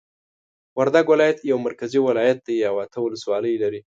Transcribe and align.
وردګ 0.79 1.05
ولایت 1.13 1.37
یو 1.41 1.57
مرکزی 1.65 1.99
ولایت 2.03 2.37
دی 2.47 2.57
او 2.69 2.75
اته 2.83 2.99
ولسوالۍ 3.01 3.55
لری 3.63 3.81